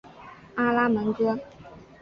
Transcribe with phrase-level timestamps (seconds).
[0.55, 1.37] 阿拉门戈。